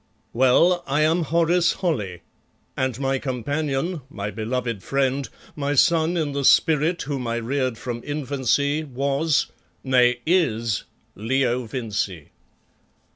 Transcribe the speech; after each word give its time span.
Well, 0.33 0.83
I 0.87 1.01
am 1.01 1.25
Horace 1.25 1.73
Holly, 1.73 2.23
and 2.75 2.99
my 2.99 3.19
companion, 3.19 4.01
my 4.09 4.31
beloved 4.31 4.81
friend, 4.81 5.29
my 5.55 5.75
son 5.75 6.17
in 6.17 6.31
the 6.31 6.43
spirit 6.43 7.03
whom 7.03 7.27
I 7.27 7.35
reared 7.35 7.77
from 7.77 8.01
infancy 8.03 8.83
was 8.83 9.51
nay, 9.83 10.21
is 10.25 10.85
Leo 11.13 11.65
Vincey. 11.67 12.31